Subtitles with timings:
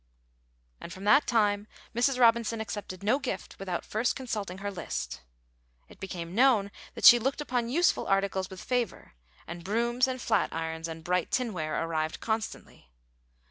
[0.79, 2.19] And from that time Mrs.
[2.19, 5.21] Robinson accepted no gift without first consulting her list.
[5.89, 9.13] It became known that she looked upon useful articles with favor,
[9.45, 12.89] and brooms and flat irons and bright tinware arrived constantly.